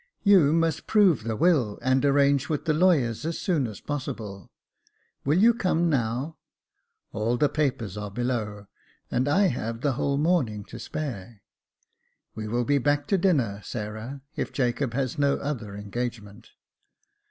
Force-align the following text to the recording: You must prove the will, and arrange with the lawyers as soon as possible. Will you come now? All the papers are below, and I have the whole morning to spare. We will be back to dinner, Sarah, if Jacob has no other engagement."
You 0.23 0.51
must 0.51 0.87
prove 0.87 1.21
the 1.25 1.35
will, 1.35 1.77
and 1.83 2.03
arrange 2.03 2.49
with 2.49 2.65
the 2.65 2.73
lawyers 2.73 3.23
as 3.23 3.37
soon 3.37 3.67
as 3.67 3.79
possible. 3.79 4.49
Will 5.25 5.37
you 5.37 5.53
come 5.53 5.91
now? 5.91 6.37
All 7.11 7.37
the 7.37 7.47
papers 7.47 7.97
are 7.97 8.09
below, 8.09 8.65
and 9.11 9.27
I 9.27 9.43
have 9.49 9.81
the 9.81 9.91
whole 9.93 10.17
morning 10.17 10.65
to 10.69 10.79
spare. 10.79 11.43
We 12.33 12.47
will 12.47 12.65
be 12.65 12.79
back 12.79 13.05
to 13.09 13.17
dinner, 13.19 13.61
Sarah, 13.63 14.21
if 14.35 14.51
Jacob 14.51 14.95
has 14.95 15.19
no 15.19 15.35
other 15.37 15.75
engagement." 15.75 16.49